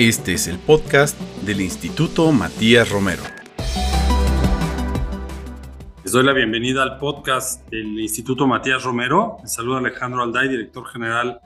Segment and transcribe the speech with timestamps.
[0.00, 3.22] Este es el podcast del Instituto Matías Romero.
[6.02, 9.36] Les doy la bienvenida al podcast del Instituto Matías Romero.
[9.42, 11.38] Les saluda Alejandro Alday, director general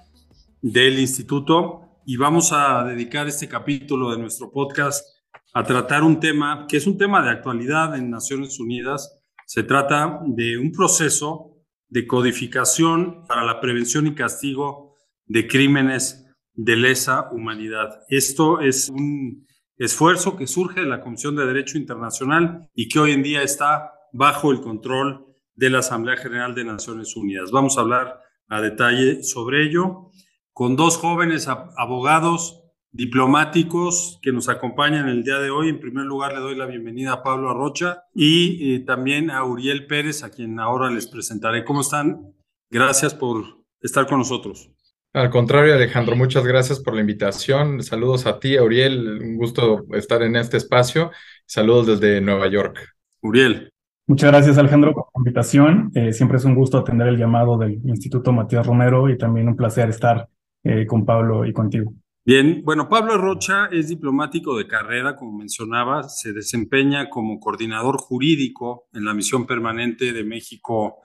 [0.63, 5.05] del instituto, y vamos a dedicar este capítulo de nuestro podcast
[5.53, 9.21] a tratar un tema que es un tema de actualidad en Naciones Unidas.
[9.47, 11.57] Se trata de un proceso
[11.89, 14.95] de codificación para la prevención y castigo
[15.27, 16.24] de crímenes
[16.55, 18.03] de lesa humanidad.
[18.09, 23.13] Esto es un esfuerzo que surge de la Comisión de Derecho Internacional y que hoy
[23.13, 27.51] en día está bajo el control de la Asamblea General de Naciones Unidas.
[27.51, 30.11] Vamos a hablar a detalle sobre ello
[30.53, 32.61] con dos jóvenes abogados
[32.93, 35.69] diplomáticos que nos acompañan el día de hoy.
[35.69, 39.89] En primer lugar, le doy la bienvenida a Pablo Arrocha y eh, también a Uriel
[39.89, 41.65] Pérez, a quien ahora les presentaré.
[41.65, 42.33] ¿Cómo están?
[42.71, 44.71] Gracias por estar con nosotros.
[45.15, 47.85] Al contrario, Alejandro, muchas gracias por la invitación.
[47.85, 49.21] Saludos a ti, Uriel.
[49.23, 51.13] Un gusto estar en este espacio.
[51.47, 52.81] Saludos desde Nueva York.
[53.21, 53.71] Uriel.
[54.09, 55.93] Muchas gracias, Alejandro, por la invitación.
[55.95, 59.55] Eh, siempre es un gusto atender el llamado del Instituto Matías Romero y también un
[59.55, 60.29] placer estar
[60.65, 61.95] eh, con Pablo y contigo.
[62.27, 68.89] Bien, bueno, Pablo Rocha es diplomático de carrera, como mencionaba, se desempeña como coordinador jurídico
[68.93, 70.97] en la misión permanente de México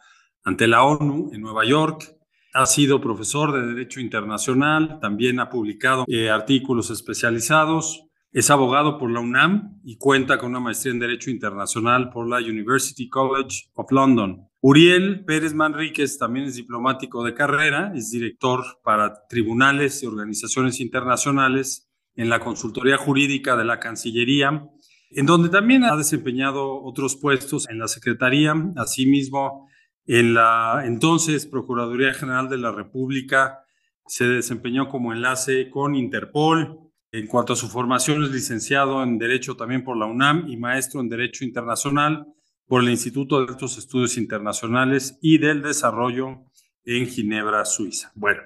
[0.44, 2.19] ante la ONU en Nueva York
[2.54, 9.10] ha sido profesor de Derecho Internacional, también ha publicado eh, artículos especializados, es abogado por
[9.10, 13.92] la UNAM y cuenta con una maestría en Derecho Internacional por la University College of
[13.92, 14.48] London.
[14.62, 21.90] Uriel Pérez Manríquez también es diplomático de carrera, es director para tribunales y organizaciones internacionales
[22.16, 24.64] en la consultoría jurídica de la Cancillería,
[25.12, 28.54] en donde también ha desempeñado otros puestos en la Secretaría.
[28.76, 29.69] Asimismo,
[30.12, 33.64] en la entonces Procuraduría General de la República
[34.08, 36.80] se desempeñó como enlace con Interpol.
[37.12, 41.00] En cuanto a su formación, es licenciado en Derecho también por la UNAM y maestro
[41.00, 42.26] en Derecho Internacional
[42.66, 46.44] por el Instituto de Altos Estudios Internacionales y del Desarrollo
[46.86, 48.12] en Ginebra, Suiza.
[48.16, 48.42] Bueno,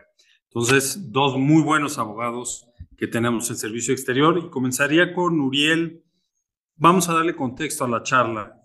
[0.50, 2.68] entonces, dos muy buenos abogados
[2.98, 6.04] que tenemos en servicio exterior y comenzaría con Uriel.
[6.76, 8.63] Vamos a darle contexto a la charla.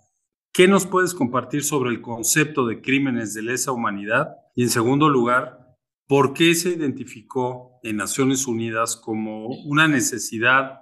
[0.53, 4.37] ¿Qué nos puedes compartir sobre el concepto de crímenes de lesa humanidad?
[4.57, 5.77] Y en segundo lugar,
[6.07, 10.81] ¿por qué se identificó en Naciones Unidas como una necesidad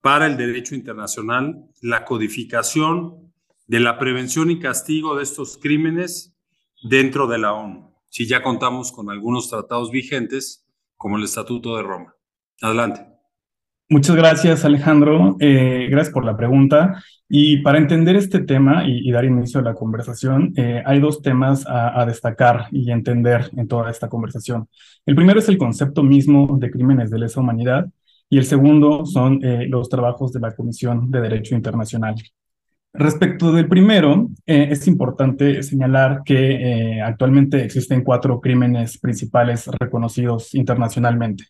[0.00, 3.32] para el derecho internacional la codificación
[3.66, 6.34] de la prevención y castigo de estos crímenes
[6.82, 7.94] dentro de la ONU?
[8.08, 12.14] Si ya contamos con algunos tratados vigentes, como el Estatuto de Roma.
[12.60, 13.17] Adelante.
[13.90, 15.36] Muchas gracias, Alejandro.
[15.40, 17.02] Eh, gracias por la pregunta.
[17.26, 21.64] Y para entender este tema y, dar inicio a la conversación, eh, hay dos temas
[21.66, 24.68] a, destacar y entender en toda esta conversación.
[25.06, 27.86] El primero es el concepto mismo de crímenes de lesa humanidad
[28.28, 32.14] y el segundo son eh, los trabajos de la Comisión de Derecho Internacional.
[32.92, 41.44] Respecto del primero, es importante señalar que actualmente existen cuatro crímenes principales reconocidos internacionalmente.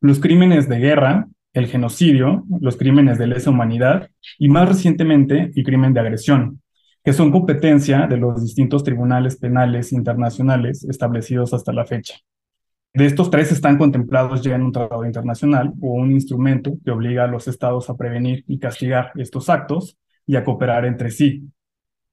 [0.00, 5.64] Los crímenes de guerra, el genocidio, los crímenes de lesa humanidad y más recientemente el
[5.64, 6.60] crimen de agresión,
[7.02, 12.16] que son competencia de los distintos tribunales penales internacionales establecidos hasta la fecha.
[12.92, 17.24] De estos tres están contemplados ya en un tratado internacional o un instrumento que obliga
[17.24, 21.42] a los estados a prevenir y castigar estos actos y a cooperar entre sí,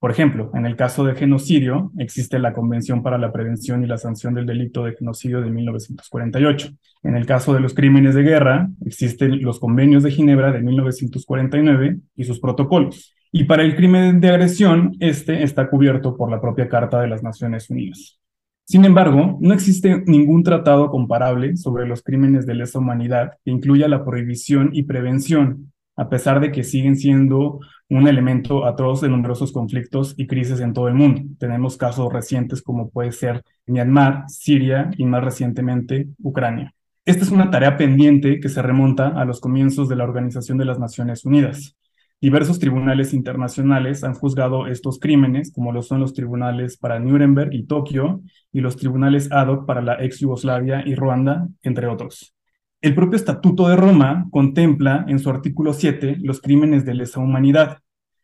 [0.01, 3.99] por ejemplo, en el caso de genocidio, existe la Convención para la Prevención y la
[3.99, 6.69] Sanción del Delito de Genocidio de 1948.
[7.03, 11.99] En el caso de los crímenes de guerra, existen los convenios de Ginebra de 1949
[12.15, 13.13] y sus protocolos.
[13.31, 17.21] Y para el crimen de agresión, este está cubierto por la propia Carta de las
[17.21, 18.19] Naciones Unidas.
[18.63, 23.87] Sin embargo, no existe ningún tratado comparable sobre los crímenes de lesa humanidad que incluya
[23.87, 27.59] la prohibición y prevención, a pesar de que siguen siendo
[27.89, 31.21] un elemento atroz de numerosos conflictos y crisis en todo el mundo.
[31.37, 36.73] Tenemos casos recientes como puede ser Myanmar, Siria y más recientemente Ucrania.
[37.03, 40.65] Esta es una tarea pendiente que se remonta a los comienzos de la Organización de
[40.65, 41.75] las Naciones Unidas.
[42.21, 47.63] Diversos tribunales internacionales han juzgado estos crímenes, como lo son los tribunales para Nuremberg y
[47.63, 48.21] Tokio
[48.53, 52.35] y los tribunales ad hoc para la ex Yugoslavia y Ruanda, entre otros.
[52.81, 57.77] El propio Estatuto de Roma contempla en su artículo 7 los crímenes de lesa humanidad.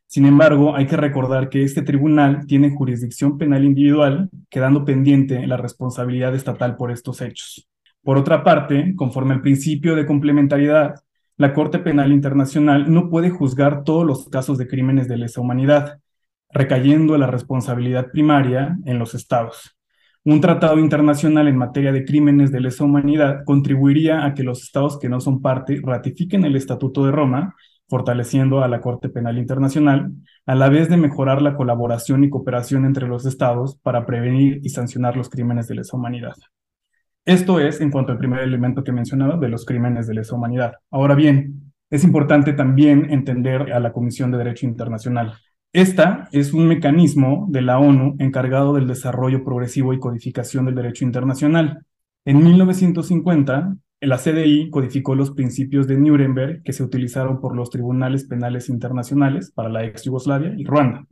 [0.07, 5.57] Sin embargo, hay que recordar que este tribunal tiene jurisdicción penal individual, quedando pendiente la
[5.57, 7.69] responsabilidad estatal por estos hechos.
[8.01, 10.95] Por otra parte, conforme al principio de complementariedad,
[11.35, 15.99] la Corte Penal Internacional no puede juzgar todos los casos de crímenes de lesa humanidad,
[16.49, 19.76] recayendo la responsabilidad primaria en los estados.
[20.27, 24.99] Un tratado internacional en materia de crímenes de lesa humanidad contribuiría a que los estados
[24.99, 27.55] que no son parte ratifiquen el Estatuto de Roma,
[27.87, 30.11] fortaleciendo a la Corte Penal Internacional,
[30.45, 34.67] a la vez de mejorar la colaboración y cooperación entre los estados para prevenir y
[34.67, 36.35] sancionar los crímenes de lesa humanidad.
[37.23, 40.73] Esto es en cuanto al primer elemento que mencionaba de los crímenes de lesa humanidad.
[40.91, 45.35] Ahora bien, es importante también entender a la Comisión de Derecho Internacional.
[45.77, 51.05] Esta es un mecanismo de la ONU encargado del desarrollo progresivo y codificación del derecho
[51.05, 51.85] internacional.
[52.25, 58.25] En 1950, la CDI codificó los principios de Nuremberg que se utilizaron por los tribunales
[58.25, 61.05] penales internacionales para la ex Yugoslavia y Ruanda.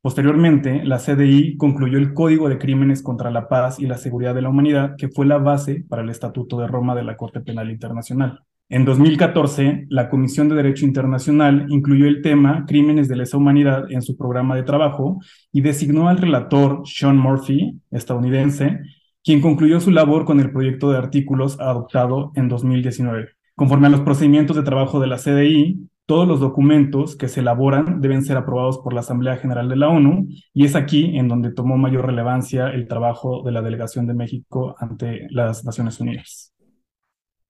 [0.00, 4.42] Posteriormente, la CDI concluyó el Código de Crímenes contra la Paz y la Seguridad de
[4.42, 7.68] la Humanidad, que fue la base para el Estatuto de Roma de la Corte Penal
[7.68, 8.44] Internacional.
[8.70, 14.02] En 2014, la Comisión de Derecho Internacional incluyó el tema Crímenes de lesa humanidad en
[14.02, 15.20] su programa de trabajo
[15.50, 18.80] y designó al relator Sean Murphy, estadounidense,
[19.24, 23.30] quien concluyó su labor con el proyecto de artículos adoptado en 2019.
[23.54, 28.02] Conforme a los procedimientos de trabajo de la CDI, todos los documentos que se elaboran
[28.02, 31.52] deben ser aprobados por la Asamblea General de la ONU y es aquí en donde
[31.52, 36.52] tomó mayor relevancia el trabajo de la Delegación de México ante las Naciones Unidas.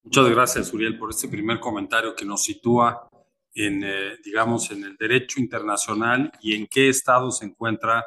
[0.09, 3.11] Muchas gracias, Uriel, por este primer comentario que nos sitúa
[3.53, 8.07] en, eh, digamos, en el derecho internacional y en qué estado se encuentra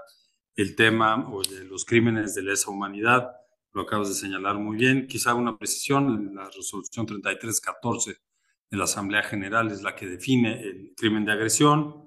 [0.55, 3.29] el tema de los crímenes de lesa humanidad.
[3.71, 5.05] Lo acabas de señalar muy bien.
[5.05, 8.17] Quizá una precisión, la resolución 3314
[8.71, 12.03] de la Asamblea General es la que define el crimen de agresión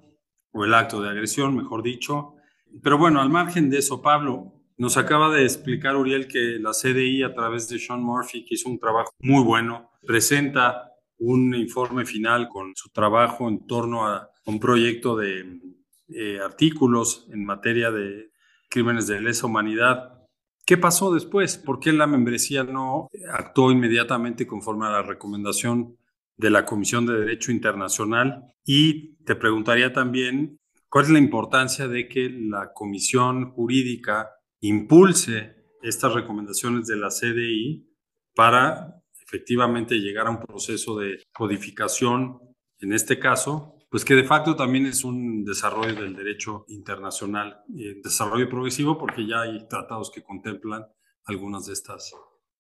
[0.50, 2.35] o el acto de agresión, mejor dicho.
[2.82, 7.23] Pero bueno, al margen de eso, Pablo, nos acaba de explicar Uriel que la CDI
[7.23, 12.49] a través de Sean Murphy, que hizo un trabajo muy bueno, presenta un informe final
[12.49, 15.61] con su trabajo en torno a un proyecto de
[16.09, 18.31] eh, artículos en materia de
[18.69, 20.26] crímenes de lesa humanidad.
[20.67, 21.56] ¿Qué pasó después?
[21.56, 25.97] ¿Por qué la membresía no actuó inmediatamente conforme a la recomendación
[26.37, 28.53] de la Comisión de Derecho Internacional?
[28.65, 34.31] Y te preguntaría también, ¿cuál es la importancia de que la Comisión Jurídica
[34.66, 37.87] impulse estas recomendaciones de la CDI
[38.34, 42.38] para efectivamente llegar a un proceso de codificación,
[42.81, 47.96] en este caso, pues que de facto también es un desarrollo del derecho internacional, eh,
[48.02, 50.84] desarrollo progresivo, porque ya hay tratados que contemplan
[51.26, 52.12] algunas de estas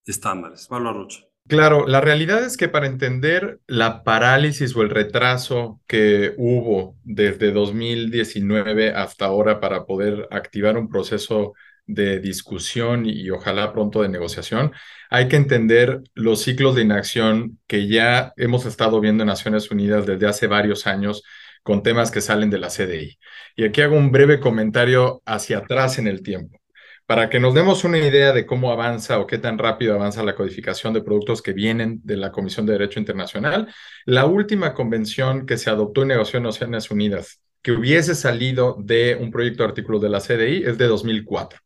[0.04, 0.66] estándares.
[0.68, 1.20] Pablo Arrocha.
[1.46, 7.52] Claro, la realidad es que para entender la parálisis o el retraso que hubo desde
[7.52, 11.52] 2019 hasta ahora para poder activar un proceso
[11.86, 14.72] de discusión y, ojalá pronto de negociación,
[15.10, 20.06] hay que entender los ciclos de inacción que ya hemos estado viendo en Naciones Unidas
[20.06, 21.22] desde hace varios años
[21.62, 23.18] con temas que salen de la CDI.
[23.56, 26.58] Y aquí hago un breve comentario hacia atrás en el tiempo.
[27.06, 30.34] Para que nos demos una idea de cómo avanza o qué tan rápido avanza la
[30.34, 33.68] codificación de productos que vienen de la Comisión de Derecho Internacional,
[34.06, 39.30] la última convención que se adoptó en negociación Naciones Unidas que hubiese salido de un
[39.30, 41.63] proyecto de artículos de la CDI es de 2004.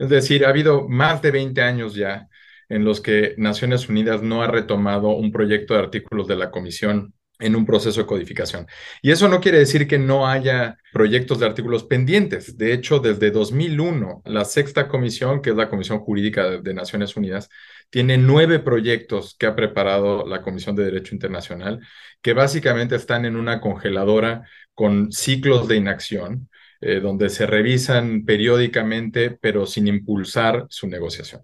[0.00, 2.26] Es decir, ha habido más de 20 años ya
[2.70, 7.12] en los que Naciones Unidas no ha retomado un proyecto de artículos de la Comisión
[7.38, 8.66] en un proceso de codificación.
[9.02, 12.56] Y eso no quiere decir que no haya proyectos de artículos pendientes.
[12.56, 17.50] De hecho, desde 2001, la sexta comisión, que es la Comisión Jurídica de, Naciones Unidas,
[17.90, 21.80] tiene nueve proyectos que ha preparado la Comisión de Derecho Internacional,
[22.22, 26.48] que básicamente están en una congeladora con ciclos de inacción
[26.80, 31.42] eh, donde se revisan periódicamente, pero sin impulsar su negociación.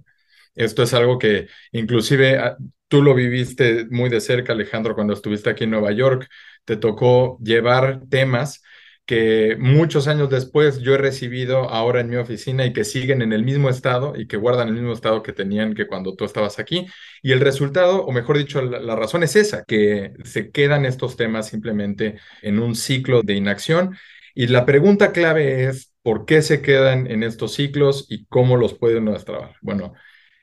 [0.54, 2.56] Esto es algo que inclusive ah,
[2.88, 6.28] tú lo viviste muy de cerca, Alejandro, cuando estuviste aquí en Nueva York.
[6.64, 8.62] Te tocó llevar temas
[9.06, 13.32] que muchos años después yo he recibido ahora en mi oficina y que siguen en
[13.32, 16.58] el mismo estado y que guardan el mismo estado que tenían que cuando tú estabas
[16.58, 16.86] aquí.
[17.22, 21.48] Y el resultado, o mejor dicho, la razón es esa, que se quedan estos temas
[21.48, 23.96] simplemente en un ciclo de inacción
[24.38, 28.74] y la pregunta clave es, ¿por qué se quedan en estos ciclos y cómo los
[28.74, 29.54] pueden destrabar?
[29.62, 29.94] Bueno,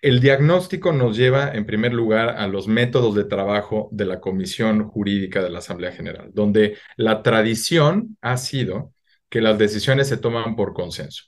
[0.01, 4.89] el diagnóstico nos lleva, en primer lugar, a los métodos de trabajo de la Comisión
[4.89, 8.93] Jurídica de la Asamblea General, donde la tradición ha sido
[9.29, 11.25] que las decisiones se toman por consenso.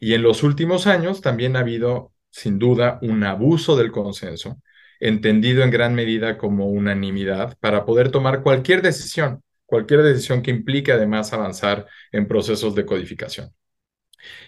[0.00, 4.60] Y en los últimos años también ha habido, sin duda, un abuso del consenso,
[4.98, 10.92] entendido en gran medida como unanimidad, para poder tomar cualquier decisión cualquier decisión que implique
[10.92, 13.54] además avanzar en procesos de codificación.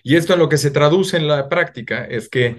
[0.02, 2.58] Y esto en lo que se traduce en la práctica es que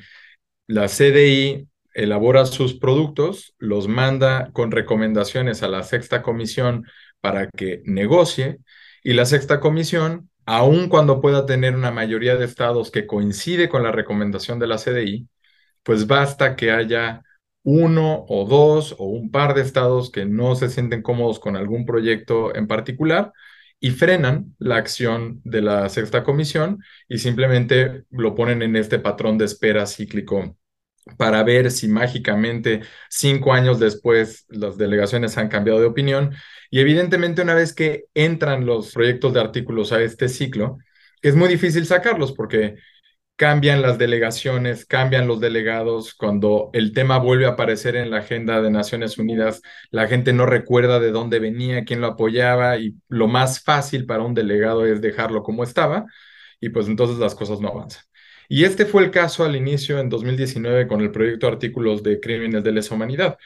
[0.65, 6.85] la CDI elabora sus productos, los manda con recomendaciones a la sexta comisión
[7.21, 8.59] para que negocie
[9.03, 13.83] y la sexta comisión aun cuando pueda tener una mayoría de estados que coincide con
[13.83, 15.27] la recomendación de la CDI,
[15.83, 17.23] pues basta que haya
[17.63, 21.85] uno o dos o un par de estados que no se sienten cómodos con algún
[21.85, 23.31] proyecto en particular
[23.79, 26.79] y frenan la acción de la sexta comisión
[27.09, 30.57] y simplemente lo ponen en este patrón de espera cíclico
[31.17, 36.33] para ver si mágicamente cinco años después las delegaciones han cambiado de opinión.
[36.69, 40.77] Y evidentemente una vez que entran los proyectos de artículos a este ciclo,
[41.21, 42.75] es muy difícil sacarlos porque
[43.43, 48.61] cambian las delegaciones, cambian los delegados, cuando el tema vuelve a aparecer en la agenda
[48.61, 53.27] de Naciones Unidas, la gente no recuerda de dónde venía, quién lo apoyaba y lo
[53.27, 56.05] más fácil para un delegado es dejarlo como estaba
[56.61, 58.03] y pues entonces las cosas no avanzan.
[58.47, 62.63] Y este fue el caso al inicio en 2019 con el proyecto artículos de crímenes
[62.63, 63.37] de lesa humanidad.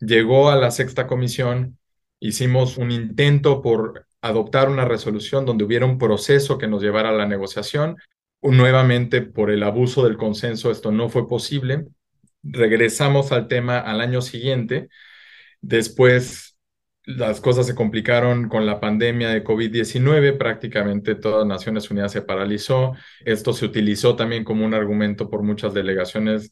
[0.00, 1.78] Llegó a la sexta comisión,
[2.18, 7.12] hicimos un intento por adoptar una resolución donde hubiera un proceso que nos llevara a
[7.12, 7.98] la negociación.
[8.52, 11.86] Nuevamente, por el abuso del consenso, esto no fue posible.
[12.42, 14.88] Regresamos al tema al año siguiente.
[15.62, 16.58] Después,
[17.06, 20.36] las cosas se complicaron con la pandemia de COVID-19.
[20.36, 22.92] Prácticamente todas Naciones Unidas se paralizó.
[23.24, 26.50] Esto se utilizó también como un argumento por muchas delegaciones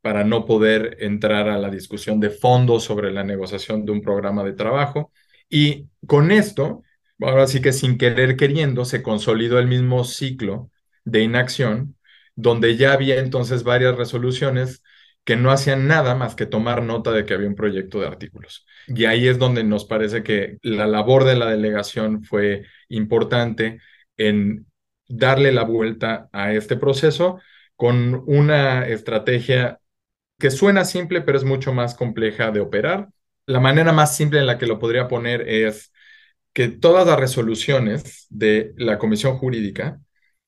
[0.00, 4.44] para no poder entrar a la discusión de fondo sobre la negociación de un programa
[4.44, 5.12] de trabajo.
[5.50, 6.82] Y con esto,
[7.20, 10.70] ahora sí que sin querer queriendo, se consolidó el mismo ciclo
[11.04, 11.96] de inacción,
[12.34, 14.82] donde ya había entonces varias resoluciones
[15.24, 18.66] que no hacían nada más que tomar nota de que había un proyecto de artículos.
[18.86, 23.80] Y ahí es donde nos parece que la labor de la delegación fue importante
[24.16, 24.66] en
[25.08, 27.40] darle la vuelta a este proceso
[27.76, 29.80] con una estrategia
[30.38, 33.08] que suena simple, pero es mucho más compleja de operar.
[33.46, 35.92] La manera más simple en la que lo podría poner es
[36.52, 40.00] que todas las resoluciones de la Comisión Jurídica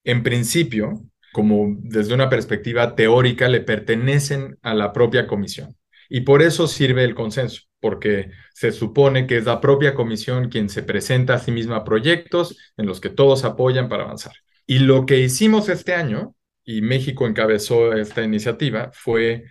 [0.06, 5.76] en principio, como desde una perspectiva teórica, le pertenecen a la propia comisión.
[6.08, 10.68] Y por eso sirve el consenso, porque se supone que es la propia comisión quien
[10.68, 14.32] se presenta a sí misma proyectos en los que todos apoyan para avanzar.
[14.64, 19.44] Y lo que hicimos este año, y México encabezó esta iniciativa, fue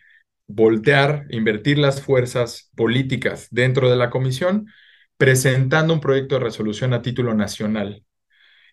[0.47, 4.67] voltear, invertir las fuerzas políticas dentro de la comisión,
[5.17, 8.05] presentando un proyecto de resolución a título nacional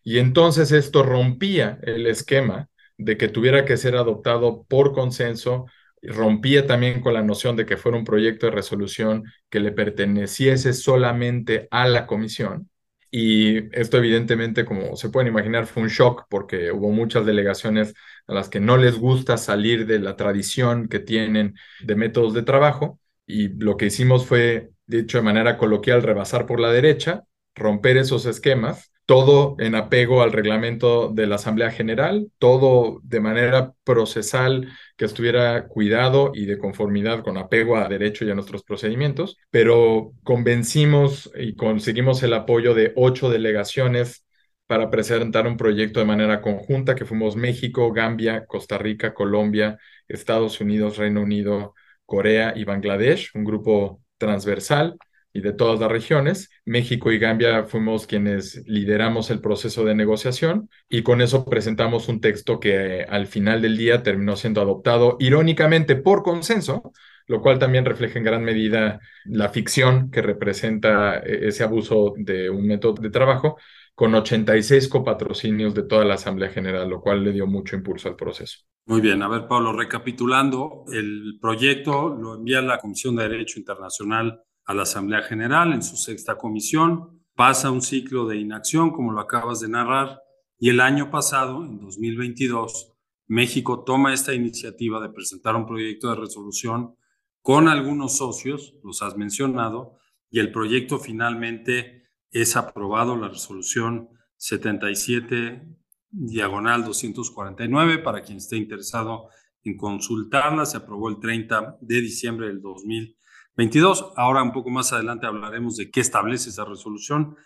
[0.05, 2.69] y entonces esto rompía el esquema
[2.99, 5.67] de que tuviera que ser adoptado por consenso,
[6.03, 10.73] rompía también con la noción de que fuera un proyecto de resolución que le perteneciese
[10.73, 12.69] solamente a la comisión.
[13.11, 17.95] Y esto evidentemente, como se pueden imaginar, fue un shock porque hubo muchas delegaciones
[18.27, 22.43] a las que no les gusta salir de la tradición que tienen de métodos de
[22.43, 22.99] trabajo.
[23.27, 28.25] Y lo que hicimos fue, dicho de manera coloquial, rebasar por la derecha, romper esos
[28.27, 35.05] esquemas todo en apego al reglamento de la Asamblea General, todo de manera procesal que
[35.05, 41.31] estuviera cuidado y de conformidad con apego a derecho y a nuestros procedimientos, pero convencimos
[41.37, 44.25] y conseguimos el apoyo de ocho delegaciones
[44.67, 49.79] para presentar un proyecto de manera conjunta, que fuimos México, Gambia, Costa Rica, Colombia,
[50.09, 51.75] Estados Unidos, Reino Unido,
[52.07, 54.97] Corea y Bangladesh, un grupo transversal
[55.33, 56.51] y de todas las regiones.
[56.65, 62.21] México y Gambia fuimos quienes lideramos el proceso de negociación y con eso presentamos un
[62.21, 66.93] texto que al final del día terminó siendo adoptado irónicamente por consenso,
[67.27, 72.51] lo cual también refleja en gran medida la ficción que representa eh, ese abuso de
[72.51, 73.57] un método de trabajo,
[73.95, 78.17] con 86 copatrocinios de toda la Asamblea General, lo cual le dio mucho impulso al
[78.17, 78.61] proceso.
[78.87, 84.43] Muy bien, a ver Pablo, recapitulando, el proyecto lo envía la Comisión de Derecho Internacional
[84.65, 89.21] a la Asamblea General en su sexta comisión, pasa un ciclo de inacción, como lo
[89.21, 90.21] acabas de narrar,
[90.59, 92.93] y el año pasado, en 2022,
[93.27, 96.95] México toma esta iniciativa de presentar un proyecto de resolución
[97.41, 99.99] con algunos socios, los has mencionado,
[100.31, 105.67] y el proyecto finalmente es aprobado, la resolución 77
[106.11, 109.29] diagonal 249, para quien esté interesado
[109.65, 113.22] en consultarla, se aprobó el 30 de diciembre del 2022
[113.57, 114.13] 22.
[114.17, 117.37] Ahora un poco más adelante hablaremos de qué establece esa resolución,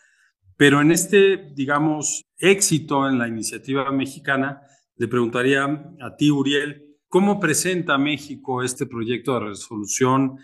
[0.57, 4.63] pero en este, digamos, éxito en la iniciativa mexicana,
[4.97, 10.39] le preguntaría a ti, Uriel, ¿cómo presenta México este proyecto de resolución?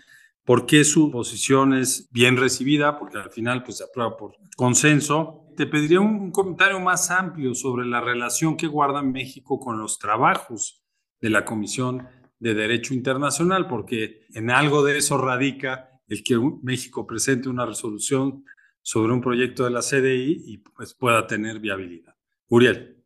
[0.45, 2.99] ¿Por qué su posición es bien recibida?
[2.99, 5.47] Porque al final pues, se aprueba por consenso.
[5.55, 10.83] Te pediría un comentario más amplio sobre la relación que guarda México con los trabajos
[11.21, 12.07] de la Comisión
[12.43, 18.43] de derecho internacional, porque en algo de eso radica el que México presente una resolución
[18.81, 22.15] sobre un proyecto de la CDI y pues pueda tener viabilidad.
[22.49, 23.02] Uriel.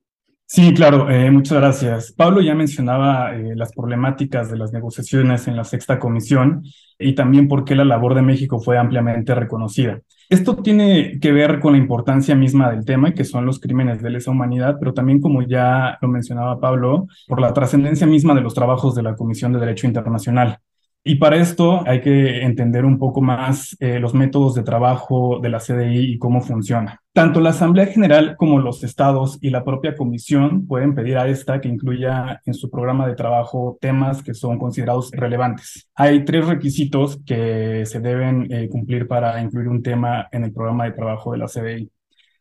[0.50, 2.14] Sí, claro, eh, muchas gracias.
[2.14, 6.64] Pablo ya mencionaba eh, las problemáticas de las negociaciones en la sexta comisión
[6.98, 10.00] y también por qué la labor de México fue ampliamente reconocida.
[10.30, 14.10] Esto tiene que ver con la importancia misma del tema, que son los crímenes de
[14.10, 18.54] lesa humanidad, pero también, como ya lo mencionaba Pablo, por la trascendencia misma de los
[18.54, 20.60] trabajos de la Comisión de Derecho Internacional.
[21.04, 25.50] Y para esto hay que entender un poco más eh, los métodos de trabajo de
[25.50, 27.02] la CDI y cómo funciona.
[27.14, 31.62] Tanto la Asamblea General como los estados y la propia comisión pueden pedir a esta
[31.62, 35.90] que incluya en su programa de trabajo temas que son considerados relevantes.
[35.96, 40.84] Hay tres requisitos que se deben eh, cumplir para incluir un tema en el programa
[40.86, 41.90] de trabajo de la CDI.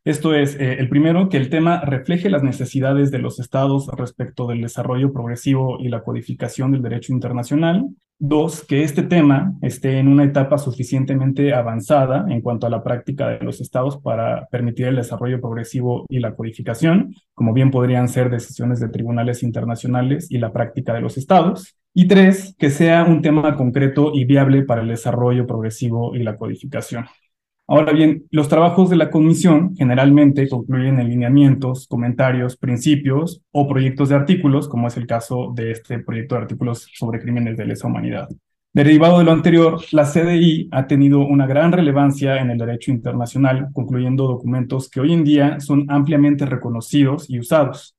[0.06, 4.46] Esto es, eh, el primero, que el tema refleje las necesidades de los estados respecto
[4.46, 7.88] del desarrollo progresivo y la codificación del derecho internacional.
[8.16, 13.30] Dos, que este tema esté en una etapa suficientemente avanzada en cuanto a la práctica
[13.30, 18.30] de los estados para permitir el desarrollo progresivo y la codificación, como bien podrían ser
[18.30, 21.74] decisiones de tribunales internacionales y la práctica de los estados.
[21.92, 26.36] Y tres, que sea un tema concreto y viable para el desarrollo progresivo y la
[26.36, 27.06] codificación.
[27.68, 34.08] Ahora bien, los trabajos de la comisión generalmente concluyen en lineamientos, comentarios, principios o proyectos
[34.08, 37.88] de artículos, como es el caso de este proyecto de artículos sobre crímenes de lesa
[37.88, 38.28] humanidad.
[38.72, 43.70] Derivado de lo anterior, la CDI ha tenido una gran relevancia en el derecho internacional,
[43.72, 47.96] concluyendo documentos que hoy en día son ampliamente reconocidos y usados,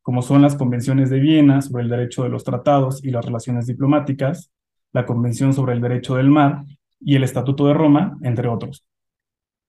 [0.00, 3.66] como son las convenciones de Viena sobre el derecho de los tratados y las relaciones
[3.66, 4.50] diplomáticas,
[4.92, 6.64] la Convención sobre el Derecho del Mar
[7.00, 8.84] y el Estatuto de Roma, entre otros.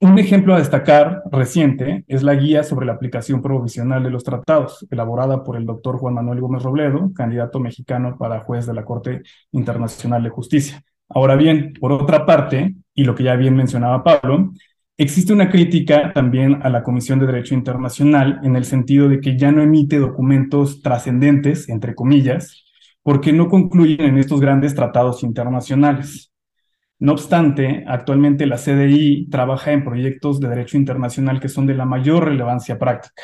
[0.02, 4.88] Un ejemplo a destacar reciente es la guía sobre la aplicación provisional de los tratados,
[4.90, 9.22] elaborada por el doctor Juan Manuel Gómez Robledo, candidato mexicano para juez de la Corte
[9.52, 10.82] Internacional de Justicia.
[11.08, 14.54] Ahora bien, por otra parte, y lo que ya bien mencionaba Pablo,
[14.98, 19.38] existe una crítica también a la Comisión de Derecho Internacional en el sentido de que
[19.38, 22.66] ya no emite documentos trascendentes, entre comillas,
[23.04, 26.31] porque no concluyen en estos grandes tratados internacionales.
[27.02, 31.84] No obstante, actualmente la CDI trabaja en proyectos de derecho internacional que son de la
[31.84, 33.24] mayor relevancia práctica.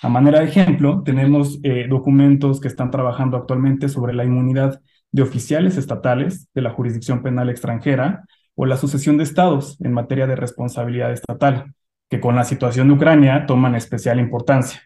[0.00, 4.80] A manera de ejemplo, tenemos eh, documentos que están trabajando actualmente sobre la inmunidad
[5.12, 8.24] de oficiales estatales de la jurisdicción penal extranjera
[8.54, 11.74] o la sucesión de estados en materia de responsabilidad estatal,
[12.08, 14.80] que con la situación de Ucrania toman especial importancia.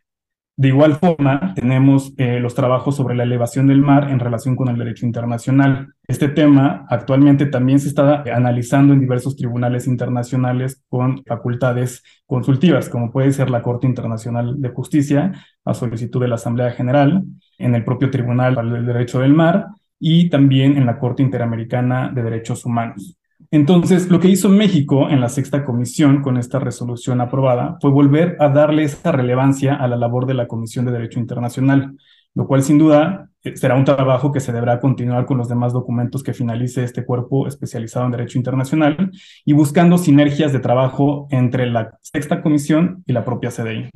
[0.58, 4.68] De igual forma, tenemos eh, los trabajos sobre la elevación del mar en relación con
[4.68, 5.94] el derecho internacional.
[6.08, 13.12] Este tema actualmente también se está analizando en diversos tribunales internacionales con facultades consultivas, como
[13.12, 15.30] puede ser la Corte Internacional de Justicia,
[15.64, 17.22] a solicitud de la Asamblea General,
[17.56, 19.66] en el propio Tribunal del Derecho del Mar
[20.00, 23.17] y también en la Corte Interamericana de Derechos Humanos.
[23.50, 28.36] Entonces, lo que hizo México en la sexta comisión con esta resolución aprobada fue volver
[28.40, 31.96] a darle esa relevancia a la labor de la Comisión de Derecho Internacional,
[32.34, 35.72] lo cual sin duda eh, será un trabajo que se deberá continuar con los demás
[35.72, 39.12] documentos que finalice este cuerpo especializado en Derecho Internacional
[39.46, 43.88] y buscando sinergias de trabajo entre la sexta comisión y la propia CDI.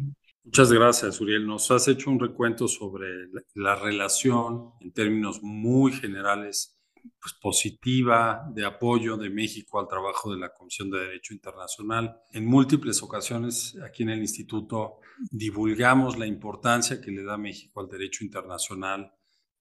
[0.45, 1.47] Muchas gracias, Uriel.
[1.47, 3.07] Nos has hecho un recuento sobre
[3.55, 6.79] la relación en términos muy generales
[7.21, 12.21] pues, positiva de apoyo de México al trabajo de la Comisión de Derecho Internacional.
[12.33, 17.89] En múltiples ocasiones aquí en el instituto divulgamos la importancia que le da México al
[17.89, 19.13] derecho internacional,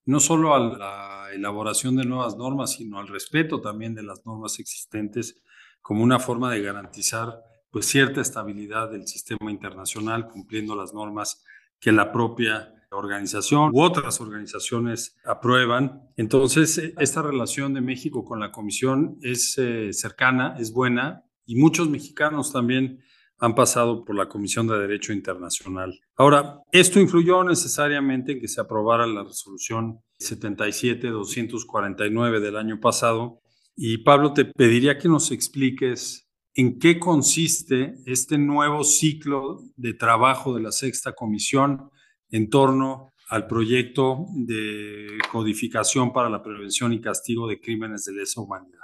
[0.04, 4.58] no solo a la elaboración de nuevas normas, sino al respeto también de las normas
[4.58, 5.42] existentes
[5.80, 11.42] como una forma de garantizar pues cierta estabilidad del sistema internacional cumpliendo las normas
[11.80, 16.02] que la propia organización u otras organizaciones aprueban.
[16.16, 21.56] Entonces, eh, esta relación de México con la Comisión es eh, cercana, es buena y
[21.56, 23.00] muchos mexicanos también
[23.38, 25.98] han pasado por la Comisión de Derecho Internacional.
[26.16, 33.40] Ahora, esto influyó necesariamente en que se aprobara la resolución 77-249 del año pasado.
[33.74, 40.54] Y Pablo, te pediría que nos expliques en qué consiste este nuevo ciclo de trabajo
[40.54, 41.90] de la sexta comisión
[42.32, 48.40] en torno al proyecto de codificación para la prevención y castigo de crímenes de lesa
[48.40, 48.82] humanidad.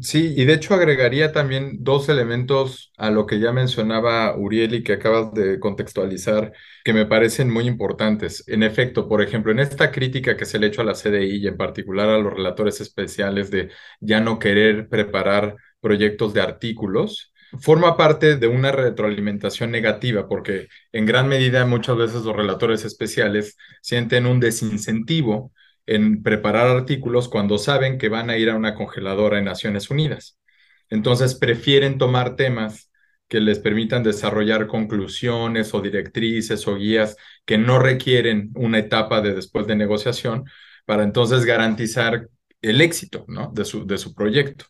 [0.00, 4.82] Sí, y de hecho agregaría también dos elementos a lo que ya mencionaba Uriel y
[4.82, 6.52] que acabas de contextualizar
[6.84, 8.42] que me parecen muy importantes.
[8.48, 11.36] En efecto, por ejemplo, en esta crítica que se le ha hecho a la CDI
[11.36, 17.32] y en particular a los relatores especiales de ya no querer preparar proyectos de artículos,
[17.60, 23.56] forma parte de una retroalimentación negativa, porque en gran medida muchas veces los relatores especiales
[23.82, 25.52] sienten un desincentivo
[25.86, 30.38] en preparar artículos cuando saben que van a ir a una congeladora en Naciones Unidas.
[30.90, 32.90] Entonces prefieren tomar temas
[33.28, 39.34] que les permitan desarrollar conclusiones o directrices o guías que no requieren una etapa de
[39.34, 40.44] después de negociación
[40.84, 42.28] para entonces garantizar
[42.62, 43.50] el éxito ¿no?
[43.52, 44.66] de, su, de su proyecto.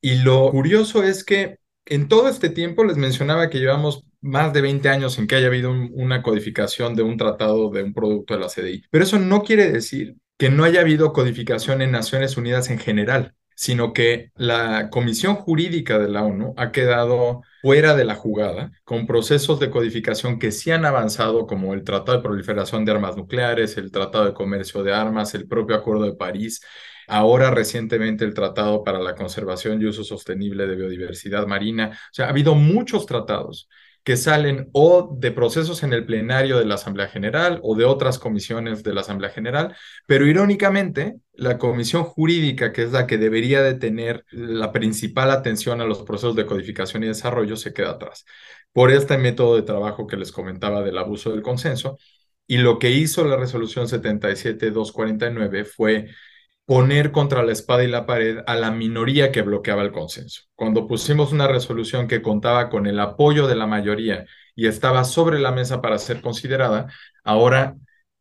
[0.00, 4.60] Y lo curioso es que en todo este tiempo les mencionaba que llevamos más de
[4.60, 8.40] 20 años en que haya habido una codificación de un tratado de un producto de
[8.40, 8.84] la CDI.
[8.90, 13.34] Pero eso no quiere decir que no haya habido codificación en Naciones Unidas en general,
[13.54, 19.06] sino que la Comisión Jurídica de la ONU ha quedado fuera de la jugada con
[19.06, 23.78] procesos de codificación que sí han avanzado, como el Tratado de Proliferación de Armas Nucleares,
[23.78, 26.60] el Tratado de Comercio de Armas, el propio Acuerdo de París,
[27.06, 31.90] ahora recientemente el Tratado para la Conservación y Uso Sostenible de Biodiversidad Marina.
[31.92, 33.68] O sea, ha habido muchos tratados
[34.06, 38.20] que salen o de procesos en el plenario de la Asamblea General o de otras
[38.20, 39.74] comisiones de la Asamblea General,
[40.06, 45.80] pero irónicamente, la comisión jurídica, que es la que debería de tener la principal atención
[45.80, 48.24] a los procesos de codificación y desarrollo, se queda atrás.
[48.72, 51.98] Por este método de trabajo que les comentaba del abuso del consenso,
[52.46, 56.10] y lo que hizo la resolución 77-249 fue
[56.66, 60.42] poner contra la espada y la pared a la minoría que bloqueaba el consenso.
[60.54, 65.38] Cuando pusimos una resolución que contaba con el apoyo de la mayoría y estaba sobre
[65.38, 66.88] la mesa para ser considerada,
[67.24, 67.76] ahora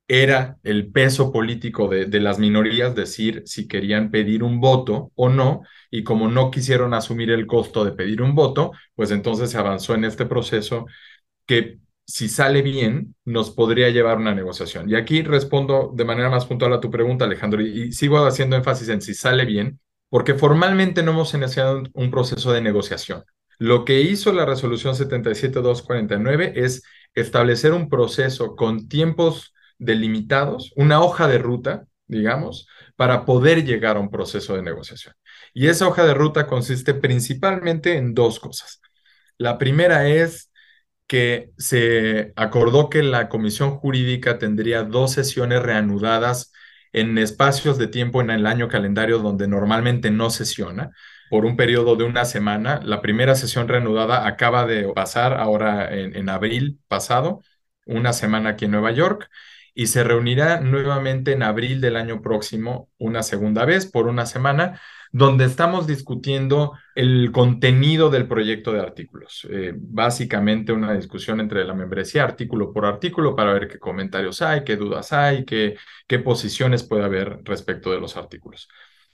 [0.08, 5.63] era el peso político de, las minorías decir si querían pedir un voto o no,
[5.89, 9.95] y como no quisieron asumir el costo de pedir un voto, pues entonces se avanzó
[9.95, 10.86] en este proceso
[11.47, 14.89] que si sale bien, nos podría llevar una negociación.
[14.89, 18.89] Y aquí respondo de manera más puntual a tu pregunta, Alejandro, y, sigo haciendo énfasis
[18.89, 23.23] en si sale bien, porque formalmente no hemos iniciado un proceso de negociación.
[23.57, 26.83] Lo que hizo la resolución 77249 es
[27.15, 33.99] establecer un proceso con tiempos delimitados, una hoja de ruta, digamos, para poder llegar a
[33.99, 35.15] un proceso de negociación.
[35.53, 38.81] Y esa hoja de ruta consiste principalmente en dos cosas.
[39.37, 40.51] La primera es
[41.07, 46.51] que se acordó que la comisión jurídica tendría dos sesiones reanudadas
[46.93, 50.91] en espacios de tiempo en el año calendario donde normalmente no sesiona,
[51.29, 52.79] por un periodo de una semana.
[52.83, 57.41] La primera sesión reanudada acaba de pasar ahora en, en abril pasado,
[57.85, 59.29] una semana aquí en Nueva York,
[59.75, 64.81] y se reunirá nuevamente en abril del año próximo, una segunda vez por una semana,
[65.11, 69.45] donde estamos discutiendo el contenido del proyecto de artículos.
[69.51, 74.63] Eh, básicamente una discusión entre la membresía artículo por artículo para ver qué comentarios hay,
[74.63, 75.75] qué dudas hay, qué,
[76.07, 78.69] qué posiciones puede haber respecto de los artículos.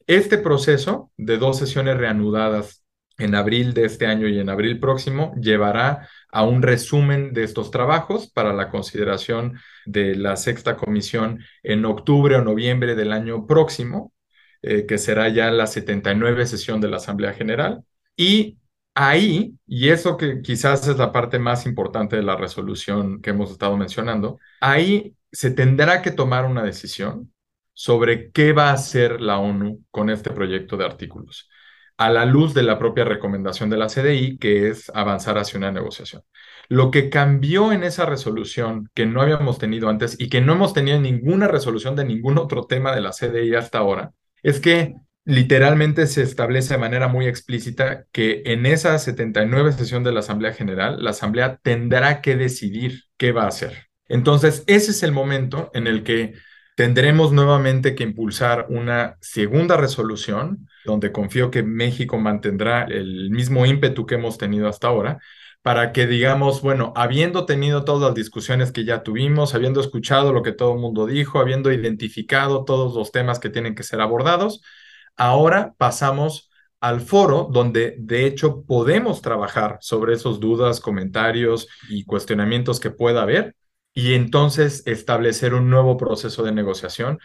[0.08, 2.84] Este proceso de dos sesiones reanudadas
[3.18, 7.72] en abril de este año y en abril próximo llevará a un resumen de estos
[7.72, 14.14] trabajos para la consideración de la sexta comisión en octubre o noviembre del año próximo,
[14.62, 17.84] eh, que será ya la 79 sesión de la Asamblea General.
[18.16, 18.58] Y
[18.96, 23.52] ahí, y eso que quizás es la parte más importante de la resolución que hemos
[23.52, 27.32] estado mencionando, ahí se tendrá que tomar una decisión
[27.74, 31.50] sobre qué va a hacer la ONU con este proyecto de artículos,
[32.02, 35.72] a la luz de la propia recomendación de la CDI, que es avanzar hacia una
[35.72, 36.24] negociación.
[36.68, 40.74] Lo que cambió en esa resolución que no habíamos tenido antes y que no hemos
[40.74, 46.08] tenido ninguna resolución de ningún otro tema de la CDI hasta ahora, es que literalmente
[46.08, 51.04] se establece de manera muy explícita que en esa 79 sesión de la Asamblea General,
[51.04, 53.90] la Asamblea tendrá que decidir qué va a hacer.
[54.08, 56.34] Entonces, ese es el momento en el que
[56.82, 64.08] tendremos nuevamente que impulsar una segunda resolución, donde confío que México mantendrá el mismo ímpetu
[64.08, 65.20] que hemos tenido hasta ahora,
[65.62, 70.42] para que digamos, bueno, habiendo tenido todas las discusiones que ya tuvimos, habiendo escuchado lo
[70.42, 74.64] que todo el mundo dijo, habiendo identificado todos los temas que tienen que ser abordados,
[75.16, 82.80] ahora pasamos al foro donde de hecho podemos trabajar sobre esos dudas, comentarios y cuestionamientos
[82.80, 83.56] que pueda haber
[83.94, 87.20] y entonces establecer un nuevo proceso de negociación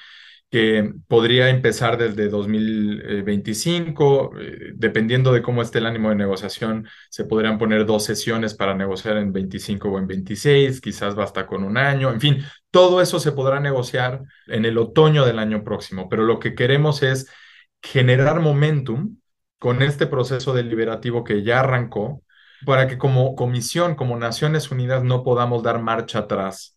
[0.51, 7.25] que podría empezar desde 2025, eh, dependiendo de cómo esté el ánimo de negociación, se
[7.25, 11.77] podrían poner dos sesiones para negociar en 25 o en 26, quizás basta con un
[11.77, 16.25] año, en fin, todo eso se podrá negociar en el otoño del año próximo, pero
[16.25, 17.29] lo que queremos es
[17.83, 19.17] generar momentum
[19.59, 22.23] con este proceso deliberativo que ya arrancó,
[22.65, 26.77] para que como comisión, como Naciones Unidas, no podamos dar marcha atrás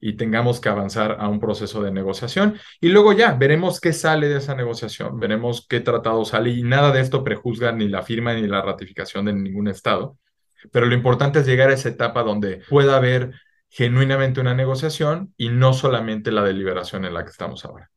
[0.00, 2.58] y tengamos que avanzar a un proceso de negociación.
[2.80, 6.92] Y luego ya veremos qué sale de esa negociación, veremos qué tratado sale y nada
[6.92, 10.16] de esto prejuzga ni la firma ni la ratificación de ningún Estado.
[10.72, 13.32] Pero lo importante es llegar a esa etapa donde pueda haber
[13.68, 17.90] genuinamente una negociación y no solamente la deliberación en la que estamos ahora.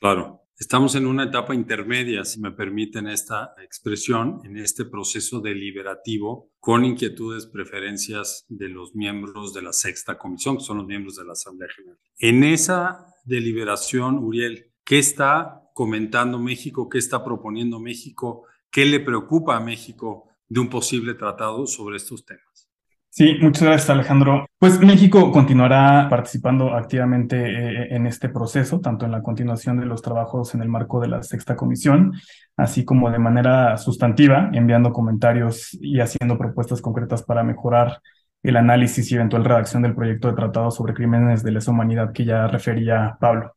[0.00, 0.47] Claro.
[0.60, 6.84] Estamos en una etapa intermedia, si me permiten esta expresión, en este proceso deliberativo con
[6.84, 11.34] inquietudes, preferencias de los miembros de la sexta comisión, que son los miembros de la
[11.34, 12.00] Asamblea General.
[12.18, 16.88] En esa deliberación, Uriel, ¿qué está comentando México?
[16.88, 18.42] ¿Qué está proponiendo México?
[18.68, 22.67] ¿Qué le preocupa a México de un posible tratado sobre estos temas?
[23.10, 24.46] Sí, muchas gracias Alejandro.
[24.58, 30.02] Pues México continuará participando activamente eh, en este proceso, tanto en la continuación de los
[30.02, 32.12] trabajos en el marco de la sexta comisión,
[32.56, 38.00] así como de manera sustantiva, enviando comentarios y haciendo propuestas concretas para mejorar
[38.42, 42.24] el análisis y eventual redacción del proyecto de tratado sobre crímenes de lesa humanidad que
[42.24, 43.56] ya refería Pablo.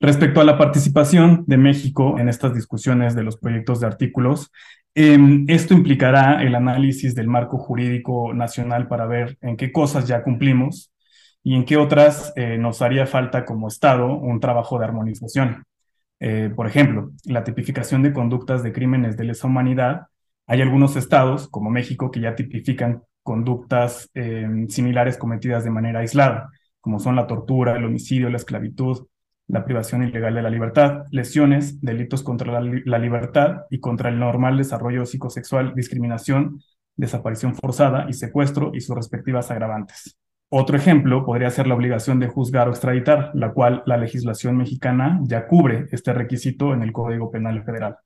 [0.00, 4.50] Respecto a la participación de México en estas discusiones de los proyectos de artículos,
[4.96, 10.90] esto implicará el análisis del marco jurídico nacional para ver en qué cosas ya cumplimos
[11.42, 15.64] y en qué otras eh, nos haría falta como Estado un trabajo de armonización.
[16.18, 20.06] Eh, por ejemplo, la tipificación de conductas de crímenes de lesa humanidad.
[20.46, 26.50] Hay algunos estados, como México, que ya tipifican conductas em, similares cometidas de manera aislada,
[26.80, 29.06] como son la tortura, el homicidio, la esclavitud,
[29.48, 34.56] la privación ilegal de la libertad, lesiones, delitos contra la, libertad y contra el normal
[34.56, 36.60] desarrollo psicosexual, discriminación,
[36.96, 40.16] desaparición forzada y secuestro y sus respectivas agravantes.
[40.48, 45.20] Otro ejemplo podría ser la obligación de juzgar o extraditar, la cual la legislación mexicana
[45.24, 47.96] ya cubre este requisito en el Código Penal Federal.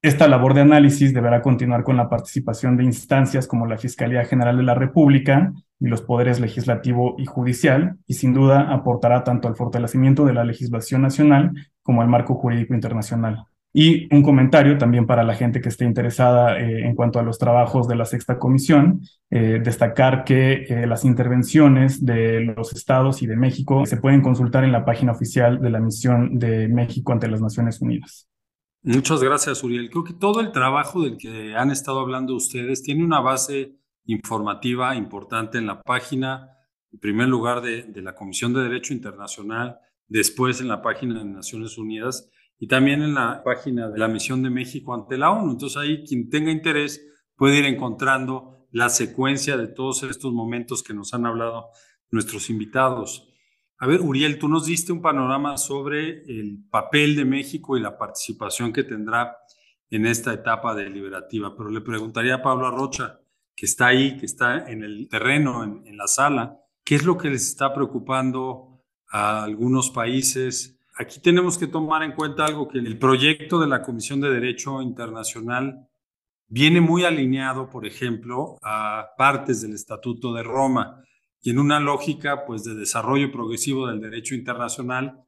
[0.00, 4.56] Esta labor de análisis deberá continuar con la participación de instancias como la Fiscalía General
[4.56, 9.56] de la República y los poderes legislativo y judicial, y sin duda aportará tanto al
[9.56, 13.44] fortalecimiento de la legislación nacional como al marco jurídico internacional.
[13.72, 17.38] Y un comentario también para la gente que esté interesada eh, en cuanto a los
[17.38, 23.26] trabajos de la sexta comisión, eh, destacar que eh, las intervenciones de los estados y
[23.26, 27.28] de México se pueden consultar en la página oficial de la misión de México ante
[27.28, 28.26] las Naciones Unidas.
[28.82, 29.90] Muchas gracias, Uriel.
[29.90, 33.74] Creo que todo el trabajo del que han estado hablando ustedes tiene una base
[34.08, 36.48] informativa importante en la página,
[36.90, 41.26] en primer lugar, de, de, la Comisión de Derecho Internacional, después en la página de
[41.26, 45.52] Naciones Unidas y también en la página de la Misión de México ante la ONU.
[45.52, 50.94] Entonces ahí quien tenga interés puede ir encontrando la secuencia de todos estos momentos que
[50.94, 51.68] nos han hablado
[52.10, 53.28] nuestros invitados.
[53.78, 57.98] A ver, Uriel, tú nos diste un panorama sobre el papel de México y la
[57.98, 59.36] participación que tendrá
[59.90, 63.20] en esta etapa deliberativa, pero le preguntaría a Pablo Arrocha,
[63.58, 67.28] que está ahí, que está en el terreno, en, la sala, ¿qué es lo que
[67.28, 70.78] les está preocupando a algunos países?
[70.96, 74.80] Aquí tenemos que tomar en cuenta algo que el proyecto de la Comisión de Derecho
[74.80, 75.88] Internacional
[76.46, 81.02] viene muy alineado, por ejemplo, a partes del Estatuto de Roma
[81.40, 85.24] y en una lógica pues de desarrollo progresivo del derecho internacional,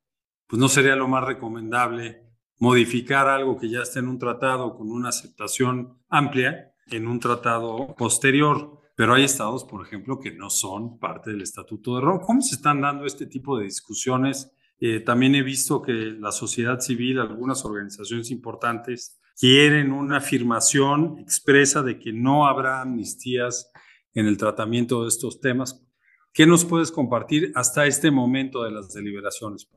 [0.46, 2.22] pues no sería lo más recomendable
[2.58, 7.94] modificar algo que ya está en un tratado con una aceptación amplia en un tratado
[7.96, 8.78] posterior.
[8.96, 12.20] Pero hay estados, por ejemplo, que no son parte del Estatuto de Roma.
[12.20, 14.52] ¿Cómo se están dando este tipo de discusiones?
[14.80, 21.82] Eh, también he visto que la sociedad civil, algunas organizaciones importantes, quieren una afirmación expresa
[21.82, 23.70] de que no habrá amnistías
[24.14, 25.86] en el tratamiento de estos temas.
[26.32, 29.68] ¿Qué nos puedes compartir hasta este momento de las deliberaciones?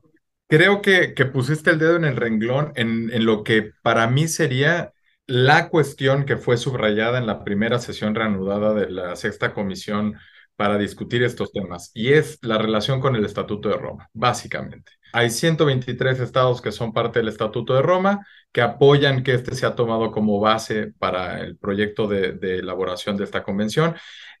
[0.48, 4.28] Creo que, que pusiste el dedo en el renglón en, en lo que para mí
[4.28, 4.93] sería
[5.26, 10.14] la cuestión que fue subrayada en la primera sesión reanudada de la sexta comisión
[10.56, 14.92] para discutir estos temas, y es la relación con el Estatuto de Roma, básicamente.
[15.12, 19.74] Hay 123 estados que son parte del Estatuto de Roma, que apoyan que este sea
[19.74, 23.96] tomado como base para el proyecto de, de elaboración de esta convención,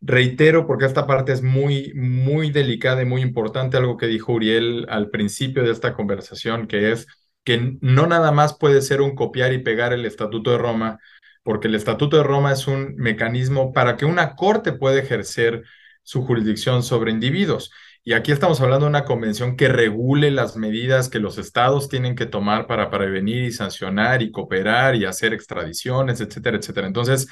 [0.06, 4.86] Reitero, porque esta parte es muy, muy delicada y muy importante, algo que dijo Uriel
[4.90, 7.06] al principio de esta conversación, que es
[7.44, 10.98] que no nada más puede ser un copiar y pegar el Estatuto de Roma,
[11.42, 15.64] porque el Estatuto de Roma es un mecanismo para que una corte pueda ejercer
[16.02, 17.70] su jurisdicción sobre individuos.
[18.06, 22.14] Y aquí estamos hablando de una convención que regule las medidas que los estados tienen
[22.14, 26.86] que tomar para prevenir y sancionar y cooperar y hacer extradiciones, etcétera, etcétera.
[26.86, 27.28] Entonces,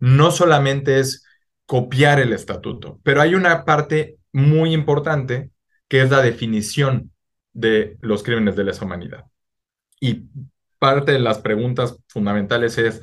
[0.00, 1.24] no solamente es
[1.64, 3.00] copiar el estatuto.
[3.04, 5.50] Pero hay una parte muy importante
[5.88, 7.12] que es la definición
[7.52, 9.26] de los crímenes de lesa humanidad.
[10.00, 10.24] Y
[10.78, 13.02] parte de las preguntas fundamentales es,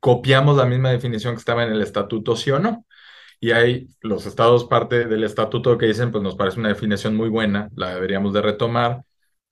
[0.00, 2.86] ¿copiamos la misma definición que estaba en el estatuto, sí o no?
[3.40, 7.28] Y hay los estados parte del estatuto que dicen, pues nos parece una definición muy
[7.28, 9.02] buena, la deberíamos de retomar.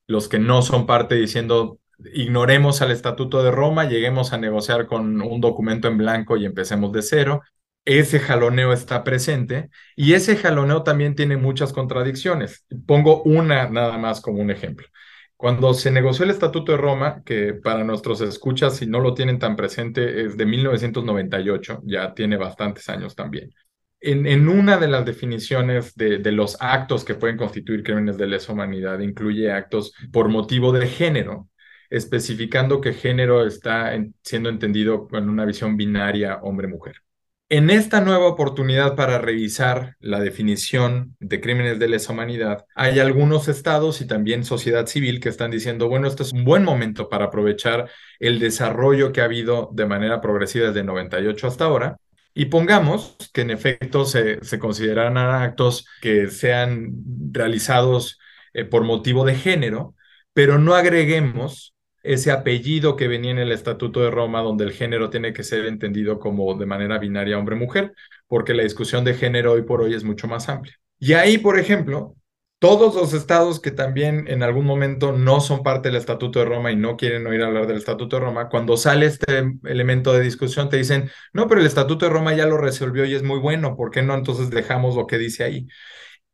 [0.06, 1.78] Los que no son parte diciendo,
[2.14, 6.92] ignoremos al estatuto de Roma, lleguemos a negociar con un documento en blanco y empecemos
[6.92, 7.42] de cero
[7.84, 12.64] ese jaloneo está presente y ese jaloneo también tiene muchas contradicciones.
[12.86, 14.86] Pongo una nada más como un ejemplo.
[15.42, 19.40] Cuando se negoció el Estatuto de Roma, que para nuestros escuchas, si no lo tienen
[19.40, 23.50] tan presente, es de 1998, ya tiene bastantes años también.
[23.98, 29.00] En, una de las definiciones de, los actos que pueden constituir crímenes de lesa humanidad,
[29.00, 31.48] incluye actos por motivo de género,
[31.90, 33.90] especificando que género está
[34.22, 36.94] siendo entendido con una visión binaria hombre-mujer.
[37.52, 43.46] En esta nueva oportunidad para revisar la definición de crímenes de lesa humanidad, hay algunos
[43.46, 47.26] estados y también sociedad civil que están diciendo, bueno, este es un buen momento para
[47.26, 51.98] aprovechar el desarrollo que ha habido de manera progresiva desde 98 hasta ahora.
[52.32, 56.94] Y pongamos que en efecto se, se consideran actos que sean
[57.32, 58.18] realizados
[58.54, 59.94] eh, por motivo de género,
[60.32, 61.71] pero no agreguemos
[62.02, 65.66] ese apellido que venía en el Estatuto de Roma, donde el género tiene que ser
[65.66, 67.92] entendido como de manera binaria hombre-mujer,
[68.26, 70.74] porque la discusión de género hoy por hoy es mucho más amplia.
[70.98, 72.16] Y ahí, por ejemplo,
[72.62, 76.70] todos los estados que también en algún momento no son parte del Estatuto de Roma
[76.70, 80.68] y no quieren oír hablar del Estatuto de Roma, cuando sale este elemento de discusión
[80.68, 83.74] te dicen, no, pero el Estatuto de Roma ya lo resolvió y es muy bueno,
[83.76, 85.66] ¿por qué no entonces dejamos lo que dice ahí?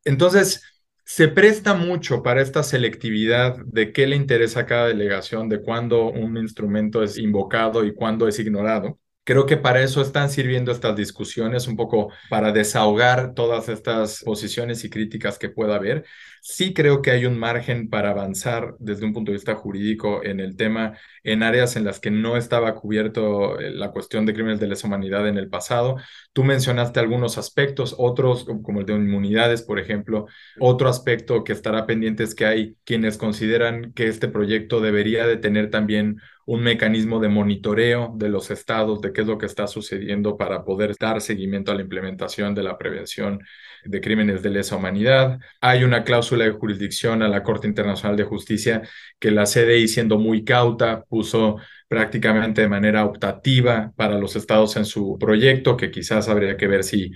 [0.03, 0.78] Entonces,
[1.09, 6.11] se presta mucho para esta selectividad de qué le interesa a cada delegación, de cuándo
[6.11, 8.99] un instrumento es invocado y cuándo es ignorado.
[9.23, 14.83] Creo que para eso están sirviendo estas discusiones, un poco para desahogar todas estas posiciones
[14.83, 16.05] y críticas que pueda haber.
[16.41, 20.39] Sí creo que hay un margen para avanzar desde un punto de vista jurídico en
[20.39, 24.59] el tema, en áreas en las que no estaba cubierto eh, la cuestión de crímenes
[24.59, 25.97] de lesa humanidad en el pasado.
[26.33, 30.27] Tú mencionaste algunos aspectos, otros como el de inmunidades, por ejemplo.
[30.59, 35.37] Otro aspecto que estará pendiente es que hay quienes consideran que este proyecto debería de
[35.37, 36.19] tener también
[36.49, 40.63] un mecanismo de monitoreo de los estados, de qué es lo que está sucediendo para
[40.65, 43.39] poder dar seguimiento a la implementación de la prevención
[43.85, 45.39] de crímenes de lesa humanidad.
[45.61, 48.81] Hay una cláusula de jurisdicción a la Corte Internacional de Justicia
[49.19, 51.57] que la CDI, siendo muy cauta, puso
[51.87, 56.83] prácticamente de manera optativa para los estados en su proyecto, que quizás habría que ver
[56.83, 57.11] si,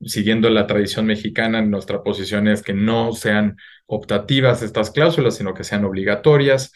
[0.00, 5.64] siguiendo la tradición mexicana, nuestra posición es que no sean optativas estas cláusulas, sino que
[5.64, 6.72] sean obligatorias.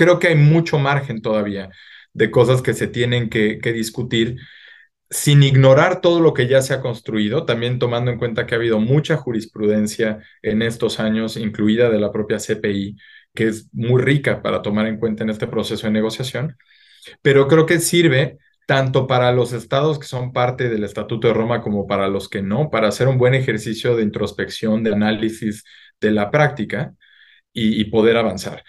[0.00, 1.68] Creo que hay mucho margen todavía
[2.14, 4.38] de cosas que se tienen que, discutir
[5.10, 8.58] sin ignorar todo lo que ya se ha construido, también tomando en cuenta que ha
[8.58, 12.96] habido mucha jurisprudencia en estos años, incluida de la propia CPI,
[13.34, 16.56] que es muy rica para tomar en cuenta en este proceso de negociación,
[17.20, 21.60] pero creo que sirve tanto para los estados que son parte del Estatuto de Roma
[21.60, 25.62] como para los que no, para hacer un buen ejercicio de introspección, de análisis
[26.00, 26.94] de la práctica
[27.52, 28.64] y, y poder avanzar.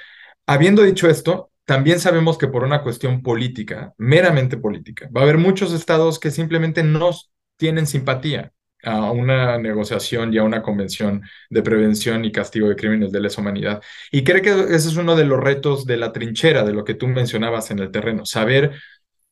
[0.52, 5.38] Habiendo dicho esto, también sabemos que por una cuestión política, meramente política, va a haber
[5.38, 7.12] muchos estados que simplemente no
[7.56, 8.52] tienen simpatía
[8.84, 13.40] a una negociación y a una convención de prevención y castigo de crímenes de lesa
[13.40, 13.82] humanidad.
[14.12, 16.96] Y creo que ese es uno de los retos de la trinchera, de lo que
[16.96, 18.74] tú mencionabas en el terreno, saber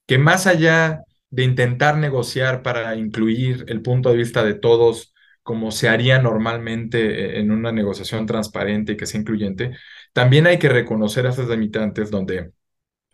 [0.07, 1.01] que más allá
[1.31, 6.99] de intentar negociar para incluir el punto de vista de todos, como se haría normalmente
[7.37, 9.73] eh, en una negociación transparente y que sea incluyente,
[10.19, 12.51] también hay que reconocer a esas limitantes donde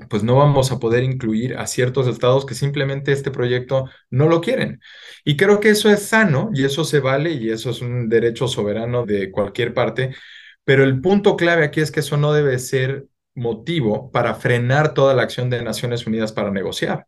[0.09, 4.41] pues no vamos a poder incluir a ciertos estados que simplemente este proyecto no lo
[4.41, 4.81] quieren.
[5.23, 8.47] Y creo que eso es sano y eso se vale y eso es un derecho
[8.47, 10.15] soberano de cualquier parte,
[10.63, 15.13] pero el punto clave aquí es que eso no debe ser motivo para frenar toda
[15.13, 17.05] la acción de Naciones Unidas para negociar.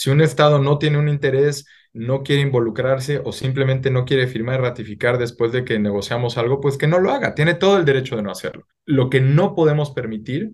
[0.00, 4.58] Si un estado no tiene un interés no quiere involucrarse o simplemente no quiere firmar
[4.58, 7.34] y ratificar después de que negociamos algo, pues que no lo haga.
[7.34, 8.66] Tiene todo el derecho de no hacerlo.
[8.86, 10.52] Lo que no podemos permitir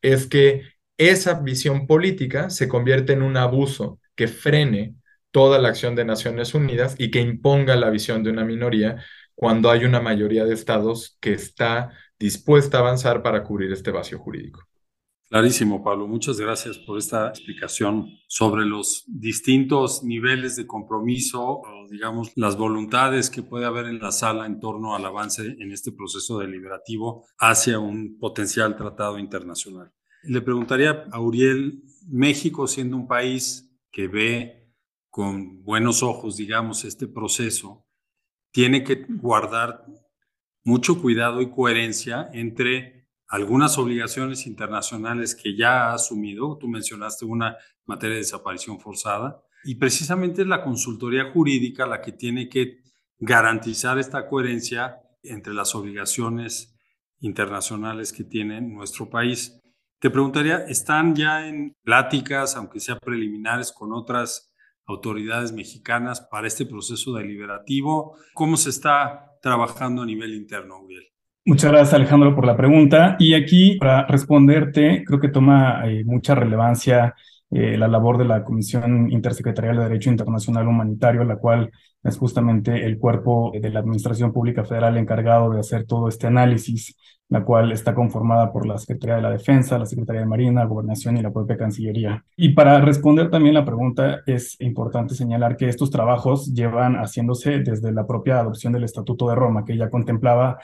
[0.00, 0.62] es que
[0.96, 4.94] esa visión política se convierta en un abuso que frene
[5.32, 9.70] toda la acción de Naciones Unidas y que imponga la visión de una minoría cuando
[9.70, 14.67] hay una mayoría de estados que está dispuesta a avanzar para cubrir este vacío jurídico.
[15.28, 16.06] Clarísimo, Pablo.
[16.08, 23.42] Muchas gracias por esta explicación sobre los distintos niveles de compromiso digamos, las voluntades que
[23.42, 28.18] puede haber en la sala en torno al avance en este proceso deliberativo hacia un
[28.18, 29.92] potencial tratado internacional.
[30.24, 34.74] Le preguntaría a Uriel, México siendo un país que ve
[35.10, 37.86] con buenos ojos, digamos, este proceso,
[38.52, 39.84] tiene que guardar
[40.64, 42.97] mucho cuidado y coherencia entre
[43.28, 46.56] algunas obligaciones internacionales que ya ha asumido.
[46.58, 52.12] Tú mencionaste una materia de desaparición forzada y precisamente es la consultoría jurídica la que
[52.12, 52.78] tiene que
[53.18, 56.74] garantizar esta coherencia entre las obligaciones
[57.20, 59.60] internacionales que tiene nuestro país.
[60.00, 64.54] Te preguntaría, ¿están ya en pláticas, aunque sea preliminares, con otras
[64.86, 68.16] autoridades mexicanas para este proceso deliberativo?
[68.32, 71.08] ¿Cómo se está trabajando a nivel interno, Uriel?
[71.48, 73.16] Muchas gracias Alejandro por la pregunta.
[73.18, 77.14] Y aquí para responderte, creo que toma eh, mucha relevancia
[77.50, 81.70] eh, la labor de la Comisión Intersecretarial de Derecho Internacional Humanitario, la cual
[82.04, 86.94] es justamente el cuerpo de la Administración Pública Federal encargado de hacer todo este análisis,
[87.30, 91.16] la cual está conformada por la Secretaría de la Defensa, la Secretaría de Marina, Gobernación
[91.16, 92.26] y la propia Cancillería.
[92.36, 97.90] Y para responder también la pregunta, es importante señalar que estos trabajos llevan haciéndose desde
[97.90, 100.58] la propia adopción del Estatuto de Roma, que ya contemplaba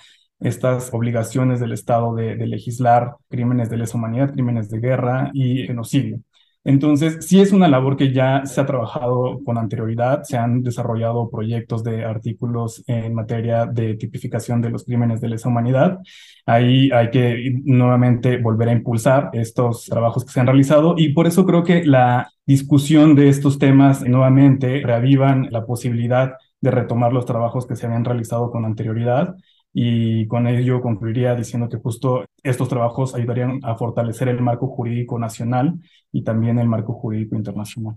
[0.44, 6.20] estas obligaciones del Estado de, legislar crímenes de lesa humanidad, crímenes de guerra y genocidio.
[6.66, 11.30] Entonces, sí es una labor que ya se ha trabajado con anterioridad, se han desarrollado
[11.30, 15.98] proyectos de artículos en materia de tipificación de los crímenes de lesa humanidad.
[16.46, 21.26] Ahí hay que nuevamente volver a impulsar estos trabajos que se han realizado y por
[21.26, 27.26] eso creo que la discusión de estos temas nuevamente reavivan la posibilidad de retomar los
[27.26, 29.36] trabajos que se habían realizado con anterioridad
[29.76, 35.18] y con ello concluiría diciendo que justo estos trabajos ayudarían a fortalecer el marco jurídico
[35.18, 35.74] nacional
[36.12, 37.96] y también el marco jurídico internacional.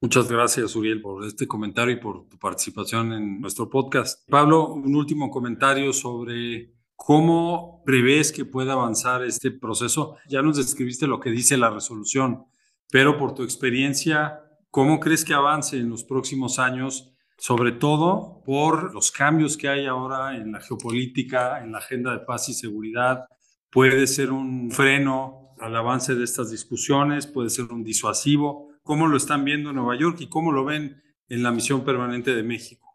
[0.00, 4.28] Muchas gracias, Uriel, por este comentario y por tu participación en nuestro podcast.
[4.30, 10.16] Pablo, un último comentario sobre cómo prevés que pueda avanzar este proceso.
[10.28, 12.44] Ya nos describiste lo que dice la resolución,
[12.92, 18.94] pero por tu experiencia, ¿cómo crees que avance en los próximos años sobre todo por
[18.94, 23.26] los cambios que hay ahora en la geopolítica, en la agenda de paz y seguridad.
[23.70, 28.68] Puede ser un freno al avance de estas discusiones, puede ser un disuasivo.
[28.82, 32.34] ¿Cómo lo están viendo en Nueva York y cómo lo ven en la misión permanente
[32.34, 32.86] de México?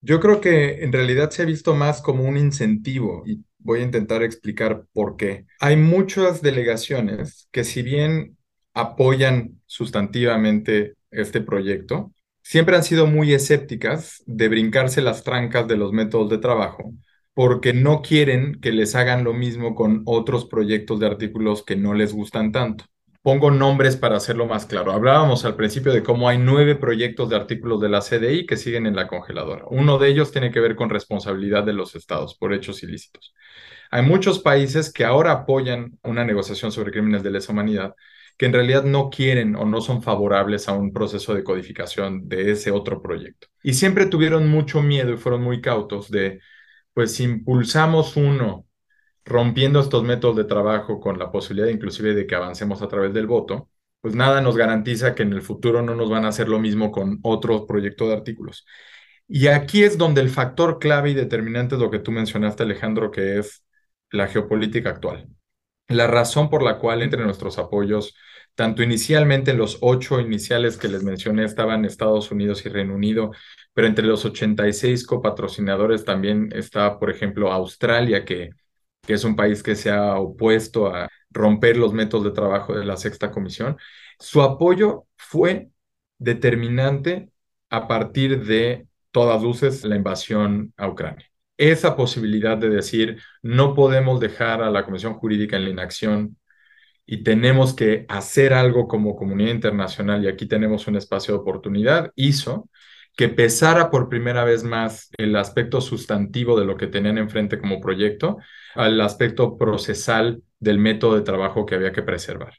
[0.00, 3.84] Yo creo que en realidad se ha visto más como un incentivo y voy a
[3.84, 5.46] intentar explicar por qué.
[5.60, 8.36] Hay muchas delegaciones que si bien
[8.74, 12.12] apoyan sustantivamente este proyecto,
[12.52, 16.92] siempre han sido muy escépticas de brincarse las trancas de los métodos de trabajo
[17.32, 21.94] porque no quieren que les hagan lo mismo con otros proyectos de artículos que no
[21.94, 22.84] les gustan tanto.
[23.22, 24.92] Pongo nombres para hacerlo más claro.
[24.92, 28.84] Hablábamos al principio de cómo hay nueve proyectos de artículos de la CDI que siguen
[28.84, 29.64] en la congeladora.
[29.70, 33.32] Uno de ellos tiene que ver con responsabilidad de los estados por hechos ilícitos.
[33.90, 37.94] Hay muchos países que ahora apoyan una negociación sobre crímenes de lesa humanidad
[38.36, 42.52] que en realidad no quieren o no son favorables a un proceso de codificación de
[42.52, 43.48] ese otro proyecto.
[43.62, 46.40] Y siempre tuvieron mucho miedo y fueron muy cautos de,
[46.94, 48.66] pues si impulsamos uno
[49.24, 53.26] rompiendo estos métodos de trabajo con la posibilidad inclusive de que avancemos a través del
[53.26, 53.70] voto,
[54.00, 56.90] pues nada nos garantiza que en el futuro no nos van a hacer lo mismo
[56.90, 58.66] con otro proyecto de artículos.
[59.28, 63.10] Y aquí es donde el factor clave y determinante es lo que tú mencionaste, Alejandro,
[63.10, 63.64] que es
[64.10, 65.28] la geopolítica actual.
[65.96, 68.14] La razón por la cual entre nuestros apoyos,
[68.54, 73.32] tanto inicialmente los ocho iniciales que les mencioné estaban Estados Unidos y Reino Unido,
[73.74, 78.50] pero entre los 86 copatrocinadores también está, por ejemplo, Australia, que,
[79.02, 82.84] que es un país que se ha opuesto a romper los métodos de trabajo de
[82.84, 83.76] la sexta comisión.
[84.18, 85.70] Su apoyo fue
[86.18, 87.30] determinante
[87.70, 91.31] a partir de todas luces la invasión a Ucrania
[91.70, 96.36] esa posibilidad de decir, no podemos dejar a la Comisión Jurídica en la inacción
[97.06, 102.10] y tenemos que hacer algo como comunidad internacional y aquí tenemos un espacio de oportunidad,
[102.16, 102.68] hizo
[103.16, 107.80] que pesara por primera vez más el aspecto sustantivo de lo que tenían enfrente como
[107.80, 108.38] proyecto
[108.74, 112.54] al aspecto procesal del método de trabajo que había que preservar.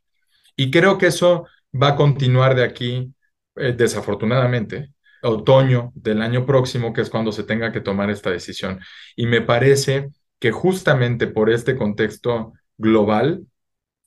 [0.56, 3.14] Y creo que eso va a continuar de aquí,
[3.56, 4.93] eh, desafortunadamente,
[5.24, 8.80] otoño del año próximo, que es cuando se tenga que tomar esta decisión.
[9.16, 10.10] Y me parece
[10.40, 13.46] que justamente por este contexto global,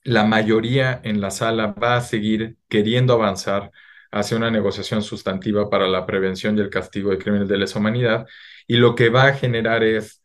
[0.03, 3.71] la mayoría en la sala va a seguir queriendo avanzar
[4.11, 8.25] hacia una negociación sustantiva para la prevención y el castigo de crímenes de lesa humanidad.
[8.67, 10.23] Y lo que va a generar es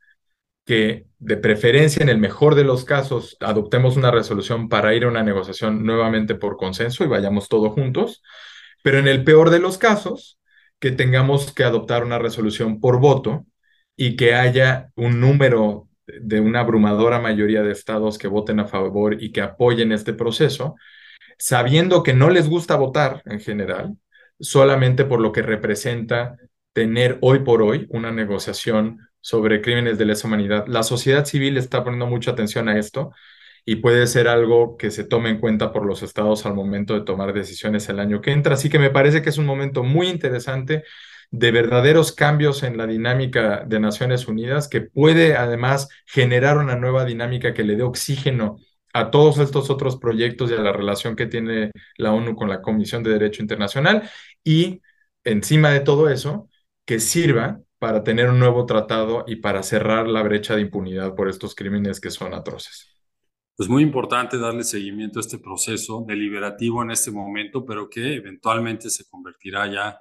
[0.65, 5.09] que, de preferencia, en el mejor de los casos, adoptemos una resolución para ir a
[5.09, 8.23] una negociación nuevamente por consenso y vayamos todos juntos.
[8.83, 10.39] Pero en el peor de los casos,
[10.83, 13.47] que tengamos que adoptar una resolución por voto
[13.97, 19.23] y que haya un número de una abrumadora mayoría de estados que voten a favor
[19.23, 20.75] y que apoyen este proceso,
[21.39, 23.97] sabiendo que no les gusta votar en general,
[24.41, 26.37] solamente por lo que representa
[26.73, 30.67] tener hoy por hoy una negociación sobre crímenes de lesa humanidad.
[30.67, 33.13] La sociedad civil está poniendo mucha atención a esto
[33.65, 37.03] y puede ser algo que se tome en cuenta por los estados al momento de
[37.03, 38.55] tomar decisiones el año que entra.
[38.55, 40.85] Así que me parece que es un momento muy interesante
[41.31, 47.05] de verdaderos cambios en la dinámica de Naciones Unidas que puede además generar una nueva
[47.05, 48.59] dinámica que le dé oxígeno
[48.93, 52.61] a todos estos otros proyectos y a la relación que tiene la ONU con la
[52.61, 54.11] Comisión de Derecho Internacional
[54.45, 54.83] y
[55.25, 56.49] encima de todo eso,
[56.85, 61.29] que sirva para tener un nuevo tratado y para cerrar la brecha de impunidad por
[61.29, 62.92] estos crímenes que son atroces?
[63.63, 68.91] Es muy importante darle seguimiento a este proceso deliberativo en este momento, pero que eventualmente
[68.91, 70.01] se convertirá ya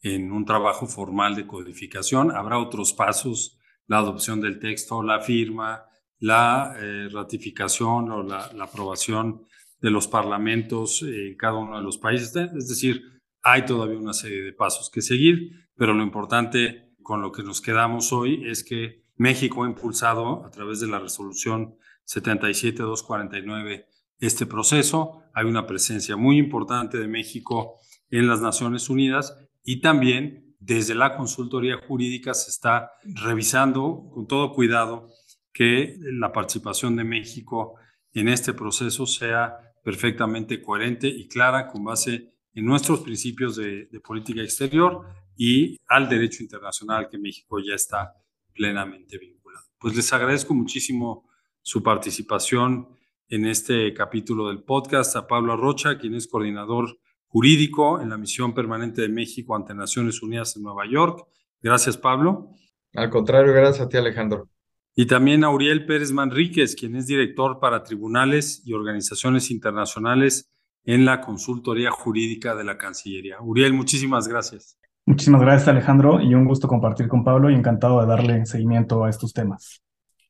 [0.00, 2.34] en un trabajo formal de codificación.
[2.34, 5.84] Habrá otros pasos, la adopción del texto, la firma,
[6.18, 9.42] la eh, ratificación o la, aprobación
[9.82, 12.34] de los parlamentos en cada uno de los países.
[12.34, 13.02] Es decir,
[13.42, 17.60] hay todavía una serie de pasos que seguir, pero lo importante con lo que nos
[17.60, 23.86] quedamos hoy es que México ha impulsado a través de la resolución 77249
[24.18, 25.22] este proceso.
[25.34, 27.80] Hay una presencia muy importante de México
[28.10, 34.52] en las Naciones Unidas y también desde la consultoría jurídica se está revisando con todo
[34.52, 35.10] cuidado
[35.52, 37.74] que la participación de México
[38.12, 44.00] en este proceso sea perfectamente coherente y clara con base en nuestros principios de, de
[44.00, 48.14] política exterior y al derecho internacional que México ya está
[48.54, 49.66] plenamente vinculado.
[49.78, 51.28] Pues les agradezco muchísimo
[51.64, 52.88] su participación
[53.28, 58.52] en este capítulo del podcast a Pablo Arrocha, quien es coordinador jurídico en la misión
[58.52, 61.26] permanente de México ante Naciones Unidas en Nueva York.
[61.62, 62.50] Gracias, Pablo.
[62.92, 64.50] Al contrario, gracias a ti, Alejandro.
[64.94, 70.52] Y también a Uriel Pérez Manríquez, quien es director para tribunales y organizaciones internacionales
[70.84, 73.40] en la consultoría jurídica de la Cancillería.
[73.40, 74.78] Uriel, muchísimas gracias.
[75.06, 79.08] Muchísimas gracias, Alejandro, y un gusto compartir con Pablo y encantado de darle seguimiento a
[79.08, 79.82] estos temas.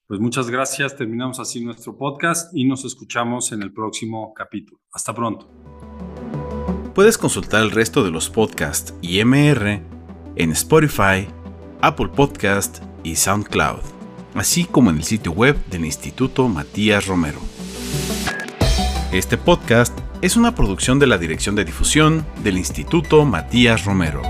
[0.06, 4.78] Pues muchas gracias, terminamos así nuestro podcast y nos escuchamos en el próximo capítulo.
[4.92, 5.48] Hasta pronto.
[6.94, 9.80] Puedes consultar el resto de los podcasts y MR
[10.36, 11.26] en Spotify,
[11.80, 13.80] Apple Podcast y SoundCloud,
[14.34, 17.40] así como en el sitio web del Instituto Matías Romero.
[19.10, 24.20] Este podcast es una producción de la Dirección de Difusión del Instituto Matías Romero.